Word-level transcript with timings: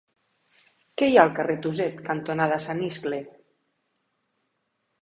Què 1.01 1.09
hi 1.09 1.17
ha 1.19 1.25
al 1.25 1.35
carrer 1.41 1.57
Tuset 1.67 2.01
cantonada 2.09 2.59
Sant 2.67 2.83
Iscle? 2.89 3.21